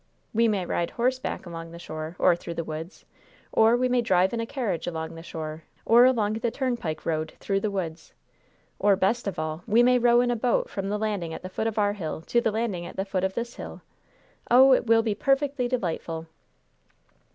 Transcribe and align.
We 0.33 0.47
may 0.47 0.65
ride 0.65 0.89
horseback 0.89 1.45
along 1.45 1.69
the 1.69 1.77
shore 1.77 2.15
or 2.17 2.35
through 2.35 2.55
the 2.55 2.63
woods, 2.63 3.05
or 3.51 3.77
we 3.77 3.87
may 3.87 4.01
drive 4.01 4.33
in 4.33 4.39
a 4.39 4.47
carriage 4.47 4.87
along 4.87 5.13
the 5.13 5.21
shore 5.21 5.61
or 5.85 6.05
along 6.05 6.33
the 6.33 6.49
turnpike 6.49 7.05
road 7.05 7.33
through 7.39 7.59
the 7.59 7.69
woods; 7.69 8.11
or, 8.79 8.95
best 8.95 9.27
of 9.27 9.37
all, 9.37 9.61
we 9.67 9.83
may 9.83 9.99
row 9.99 10.19
in 10.21 10.31
a 10.31 10.35
boat 10.35 10.71
from 10.71 10.89
the 10.89 10.97
landing 10.97 11.35
at 11.35 11.43
the 11.43 11.49
foot 11.49 11.67
of 11.67 11.77
our 11.77 11.93
hill 11.93 12.21
to 12.21 12.41
the 12.41 12.49
landing 12.49 12.87
at 12.87 12.95
the 12.95 13.05
foot 13.05 13.23
of 13.23 13.35
this 13.35 13.57
hill. 13.57 13.83
Oh, 14.49 14.73
it 14.73 14.87
will 14.87 15.03
be 15.03 15.13
perfectly 15.13 15.67
delightful!" 15.67 16.25